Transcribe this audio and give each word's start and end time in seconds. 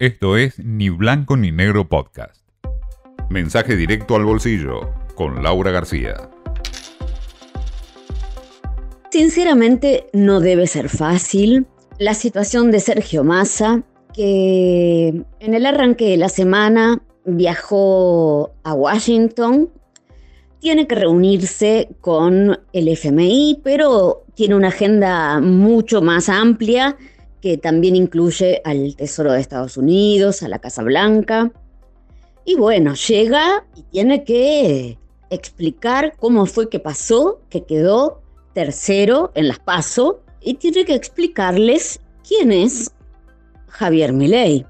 Esto 0.00 0.36
es 0.36 0.58
Ni 0.58 0.88
Blanco 0.88 1.36
ni 1.36 1.52
Negro 1.52 1.88
Podcast. 1.88 2.48
Mensaje 3.30 3.76
directo 3.76 4.16
al 4.16 4.24
bolsillo 4.24 4.92
con 5.14 5.44
Laura 5.44 5.70
García. 5.70 6.30
Sinceramente 9.12 10.06
no 10.12 10.40
debe 10.40 10.66
ser 10.66 10.88
fácil 10.88 11.68
la 12.00 12.14
situación 12.14 12.72
de 12.72 12.80
Sergio 12.80 13.22
Massa, 13.22 13.84
que 14.12 15.22
en 15.38 15.54
el 15.54 15.64
arranque 15.64 16.06
de 16.06 16.16
la 16.16 16.28
semana 16.28 17.00
viajó 17.24 18.52
a 18.64 18.74
Washington, 18.74 19.70
tiene 20.58 20.88
que 20.88 20.96
reunirse 20.96 21.88
con 22.00 22.58
el 22.72 22.88
FMI, 22.88 23.60
pero 23.62 24.24
tiene 24.34 24.56
una 24.56 24.68
agenda 24.68 25.38
mucho 25.40 26.02
más 26.02 26.28
amplia 26.28 26.96
que 27.44 27.58
también 27.58 27.94
incluye 27.94 28.62
al 28.64 28.96
Tesoro 28.96 29.30
de 29.30 29.40
Estados 29.42 29.76
Unidos, 29.76 30.42
a 30.42 30.48
la 30.48 30.60
Casa 30.60 30.82
Blanca. 30.82 31.52
Y 32.46 32.54
bueno, 32.54 32.94
llega 32.94 33.66
y 33.76 33.82
tiene 33.82 34.24
que 34.24 34.98
explicar 35.28 36.14
cómo 36.18 36.46
fue 36.46 36.70
que 36.70 36.80
pasó, 36.80 37.42
que 37.50 37.64
quedó 37.64 38.22
tercero 38.54 39.30
en 39.34 39.48
las 39.48 39.58
PASO, 39.58 40.22
y 40.40 40.54
tiene 40.54 40.86
que 40.86 40.94
explicarles 40.94 42.00
quién 42.26 42.50
es 42.50 42.92
Javier 43.68 44.14
Milei. 44.14 44.64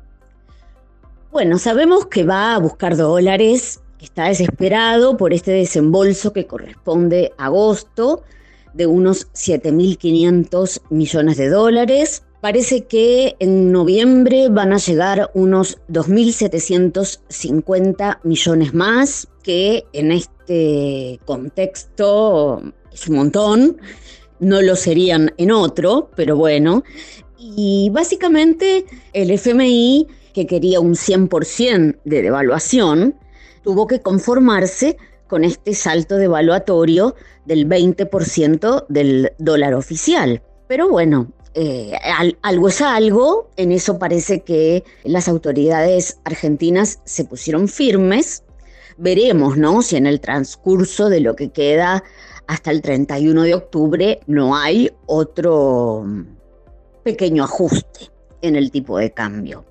Bueno, 1.30 1.58
sabemos 1.58 2.06
que 2.06 2.24
va 2.24 2.56
a 2.56 2.58
buscar 2.58 2.96
dólares, 2.96 3.82
que 3.98 4.06
está 4.06 4.24
desesperado 4.24 5.16
por 5.16 5.32
este 5.32 5.52
desembolso 5.52 6.32
que 6.32 6.48
corresponde 6.48 7.32
a 7.38 7.44
agosto 7.44 8.24
de 8.72 8.88
unos 8.88 9.28
7.500 9.32 10.80
millones 10.90 11.36
de 11.36 11.48
dólares 11.50 12.23
Parece 12.44 12.84
que 12.84 13.36
en 13.38 13.72
noviembre 13.72 14.50
van 14.50 14.74
a 14.74 14.76
llegar 14.76 15.30
unos 15.32 15.78
2.750 15.88 18.18
millones 18.22 18.74
más, 18.74 19.28
que 19.42 19.86
en 19.94 20.12
este 20.12 21.18
contexto 21.24 22.60
es 22.92 23.08
un 23.08 23.16
montón, 23.16 23.78
no 24.40 24.60
lo 24.60 24.76
serían 24.76 25.32
en 25.38 25.52
otro, 25.52 26.10
pero 26.16 26.36
bueno. 26.36 26.84
Y 27.38 27.88
básicamente 27.94 28.84
el 29.14 29.30
FMI, 29.30 30.06
que 30.34 30.46
quería 30.46 30.80
un 30.80 30.96
100% 30.96 31.96
de 32.04 32.20
devaluación, 32.20 33.14
tuvo 33.62 33.86
que 33.86 34.02
conformarse 34.02 34.98
con 35.28 35.44
este 35.44 35.72
salto 35.72 36.16
devaluatorio 36.16 37.14
del 37.46 37.66
20% 37.66 38.84
del 38.90 39.32
dólar 39.38 39.72
oficial. 39.72 40.42
Pero 40.68 40.90
bueno, 40.90 41.32
eh, 41.54 41.92
algo 42.42 42.68
es 42.68 42.80
algo, 42.80 43.48
en 43.56 43.70
eso 43.70 43.98
parece 43.98 44.40
que 44.40 44.82
las 45.04 45.28
autoridades 45.28 46.18
argentinas 46.24 47.00
se 47.04 47.24
pusieron 47.24 47.68
firmes. 47.68 48.42
Veremos, 48.96 49.56
¿no? 49.56 49.82
Si 49.82 49.96
en 49.96 50.06
el 50.06 50.20
transcurso 50.20 51.08
de 51.08 51.20
lo 51.20 51.36
que 51.36 51.50
queda 51.50 52.02
hasta 52.46 52.70
el 52.70 52.82
31 52.82 53.42
de 53.42 53.54
octubre 53.54 54.20
no 54.26 54.56
hay 54.56 54.90
otro 55.06 56.04
pequeño 57.02 57.44
ajuste 57.44 58.10
en 58.42 58.56
el 58.56 58.70
tipo 58.70 58.98
de 58.98 59.12
cambio. 59.12 59.64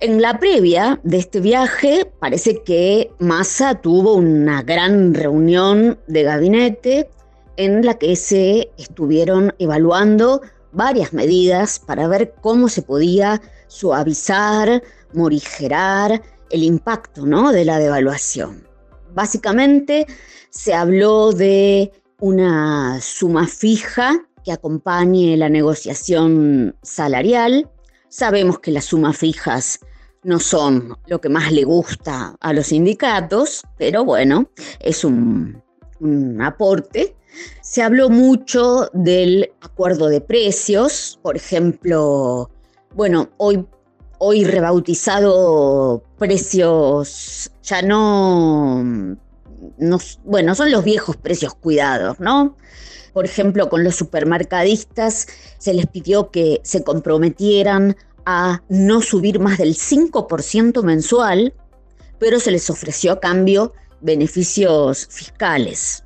En 0.00 0.22
la 0.22 0.38
previa 0.38 1.00
de 1.02 1.18
este 1.18 1.40
viaje 1.40 2.10
parece 2.18 2.62
que 2.62 3.10
Massa 3.18 3.74
tuvo 3.74 4.14
una 4.14 4.62
gran 4.62 5.12
reunión 5.12 5.98
de 6.06 6.22
gabinete 6.22 7.08
en 7.56 7.84
la 7.84 7.94
que 7.94 8.14
se 8.14 8.70
estuvieron 8.78 9.52
evaluando 9.58 10.40
varias 10.78 11.12
medidas 11.12 11.80
para 11.80 12.06
ver 12.06 12.36
cómo 12.40 12.68
se 12.68 12.82
podía 12.82 13.42
suavizar, 13.66 14.80
morigerar 15.12 16.22
el 16.50 16.62
impacto 16.62 17.26
¿no? 17.26 17.50
de 17.50 17.64
la 17.64 17.80
devaluación. 17.80 18.64
Básicamente 19.12 20.06
se 20.50 20.74
habló 20.74 21.32
de 21.32 21.90
una 22.20 23.00
suma 23.00 23.48
fija 23.48 24.24
que 24.44 24.52
acompañe 24.52 25.36
la 25.36 25.48
negociación 25.48 26.76
salarial. 26.82 27.68
Sabemos 28.08 28.60
que 28.60 28.70
las 28.70 28.84
sumas 28.84 29.16
fijas 29.16 29.80
no 30.22 30.38
son 30.38 30.96
lo 31.08 31.20
que 31.20 31.28
más 31.28 31.50
le 31.50 31.64
gusta 31.64 32.36
a 32.40 32.52
los 32.52 32.68
sindicatos, 32.68 33.64
pero 33.78 34.04
bueno, 34.04 34.48
es 34.78 35.04
un, 35.04 35.60
un 36.00 36.40
aporte 36.42 37.14
se 37.60 37.82
habló 37.82 38.08
mucho 38.10 38.90
del 38.92 39.50
acuerdo 39.60 40.08
de 40.08 40.20
precios, 40.20 41.18
por 41.22 41.36
ejemplo, 41.36 42.50
bueno, 42.94 43.28
hoy, 43.36 43.66
hoy 44.18 44.44
rebautizado 44.44 46.02
precios 46.18 47.50
ya 47.62 47.82
no, 47.82 48.82
no, 49.78 49.98
bueno, 50.24 50.54
son 50.54 50.72
los 50.72 50.84
viejos 50.84 51.16
precios 51.16 51.54
cuidados, 51.54 52.18
¿no? 52.18 52.56
Por 53.12 53.24
ejemplo, 53.24 53.68
con 53.68 53.84
los 53.84 53.96
supermercadistas 53.96 55.26
se 55.58 55.74
les 55.74 55.86
pidió 55.86 56.30
que 56.30 56.60
se 56.64 56.82
comprometieran 56.84 57.96
a 58.24 58.62
no 58.68 59.00
subir 59.00 59.40
más 59.40 59.58
del 59.58 59.74
5% 59.74 60.82
mensual, 60.82 61.54
pero 62.18 62.40
se 62.40 62.50
les 62.50 62.68
ofreció 62.70 63.12
a 63.12 63.20
cambio 63.20 63.72
beneficios 64.00 65.06
fiscales. 65.10 66.04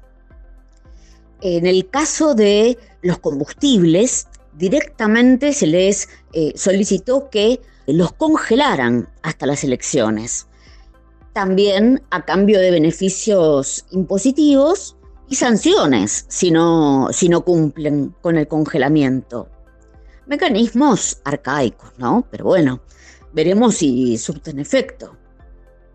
En 1.41 1.67
el 1.67 1.89
caso 1.89 2.35
de 2.35 2.79
los 3.03 3.19
combustibles, 3.19 4.29
directamente 4.55 5.53
se 5.53 5.67
les 5.67 6.09
eh, 6.33 6.53
solicitó 6.55 7.31
que 7.31 7.61
los 7.87 8.13
congelaran 8.13 9.09
hasta 9.23 9.47
las 9.47 9.65
elecciones. 9.65 10.47
También 11.33 12.03
a 12.11 12.25
cambio 12.25 12.61
de 12.61 12.71
beneficios 12.71 13.87
impositivos 13.91 14.97
y 15.29 15.37
sanciones 15.37 16.27
si 16.29 16.51
no, 16.51 17.09
si 17.11 17.29
no 17.29 17.45
cumplen 17.45 18.15
con 18.21 18.37
el 18.37 18.47
congelamiento. 18.47 19.49
Mecanismos 20.27 21.21
arcaicos, 21.25 21.93
¿no? 21.99 22.27
Pero 22.31 22.45
bueno, 22.45 22.81
veremos 23.33 23.77
si 23.77 24.17
surten 24.19 24.59
efecto. 24.59 25.17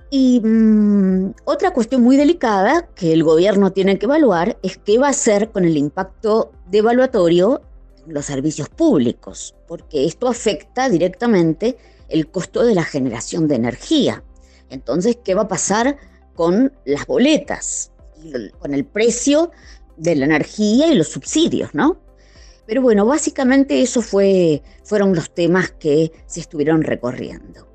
Y 0.09 0.39
mm, 0.39 1.33
otra 1.43 1.71
cuestión 1.71 2.01
muy 2.01 2.15
delicada 2.15 2.87
que 2.95 3.11
el 3.11 3.23
gobierno 3.23 3.73
tiene 3.73 3.99
que 3.99 4.05
evaluar 4.05 4.57
es 4.63 4.77
qué 4.77 4.97
va 4.97 5.07
a 5.07 5.11
hacer 5.11 5.49
con 5.49 5.65
el 5.65 5.75
impacto 5.75 6.51
devaluatorio 6.69 7.61
en 8.05 8.13
los 8.13 8.25
servicios 8.25 8.69
públicos, 8.69 9.53
porque 9.67 10.05
esto 10.05 10.27
afecta 10.27 10.89
directamente 10.89 11.77
el 12.07 12.29
costo 12.31 12.63
de 12.63 12.73
la 12.73 12.83
generación 12.83 13.47
de 13.49 13.55
energía. 13.55 14.23
Entonces, 14.69 15.17
¿qué 15.23 15.35
va 15.35 15.43
a 15.43 15.47
pasar 15.47 15.97
con 16.35 16.71
las 16.85 17.05
boletas, 17.05 17.91
con 18.59 18.73
el 18.73 18.85
precio 18.85 19.51
de 19.97 20.15
la 20.15 20.25
energía 20.25 20.87
y 20.87 20.95
los 20.95 21.09
subsidios, 21.09 21.73
no? 21.73 21.97
Pero 22.65 22.81
bueno, 22.81 23.05
básicamente 23.05 23.81
esos 23.81 24.05
fue, 24.05 24.61
fueron 24.83 25.15
los 25.15 25.33
temas 25.33 25.71
que 25.71 26.11
se 26.27 26.39
estuvieron 26.41 26.83
recorriendo. 26.83 27.67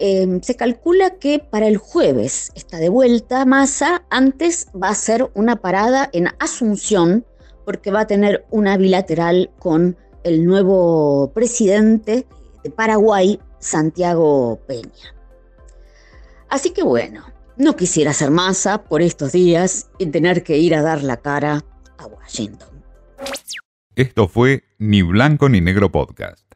Em, 0.00 0.40
se 0.42 0.54
calcula 0.54 1.18
que 1.18 1.40
para 1.40 1.66
el 1.66 1.76
jueves 1.76 2.52
está 2.54 2.78
de 2.78 2.88
vuelta 2.88 3.44
Massa, 3.44 4.04
antes 4.10 4.68
va 4.80 4.90
a 4.90 4.94
ser 4.94 5.28
una 5.34 5.56
parada 5.56 6.08
en 6.12 6.28
Asunción, 6.38 7.26
porque 7.64 7.90
va 7.90 8.00
a 8.00 8.06
tener 8.06 8.46
una 8.50 8.76
bilateral 8.76 9.50
con 9.58 9.96
el 10.22 10.44
nuevo 10.44 11.32
presidente 11.34 12.26
de 12.62 12.70
Paraguay, 12.70 13.40
Santiago 13.58 14.60
Peña. 14.68 15.14
Así 16.48 16.70
que 16.70 16.84
bueno, 16.84 17.26
no 17.56 17.74
quisiera 17.74 18.12
ser 18.12 18.30
Massa 18.30 18.84
por 18.84 19.02
estos 19.02 19.32
días 19.32 19.90
y 19.98 20.06
tener 20.06 20.44
que 20.44 20.58
ir 20.58 20.76
a 20.76 20.82
dar 20.82 21.02
la 21.02 21.16
cara 21.16 21.64
a 21.98 22.06
Washington. 22.06 22.84
Esto 23.96 24.28
fue 24.28 24.62
Ni 24.78 25.02
Blanco 25.02 25.48
ni 25.48 25.60
Negro 25.60 25.90
Podcast. 25.90 26.47